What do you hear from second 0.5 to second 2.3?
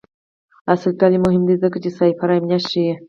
عصري تعلیم مهم دی ځکه چې سایبر